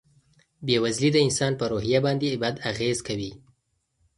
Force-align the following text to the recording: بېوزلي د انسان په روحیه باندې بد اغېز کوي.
بېوزلي 0.65 1.09
د 1.13 1.17
انسان 1.27 1.51
په 1.59 1.65
روحیه 1.71 1.99
باندې 2.05 2.39
بد 2.43 2.55
اغېز 2.71 2.97
کوي. 3.07 3.31